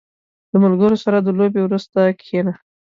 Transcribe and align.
•د 0.51 0.53
ملګرو 0.63 0.97
سره 1.03 1.17
د 1.21 1.27
لوبې 1.37 1.61
وروسته 1.63 1.99
کښېنه. 2.19 2.53